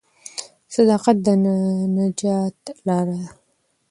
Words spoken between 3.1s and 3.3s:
ده.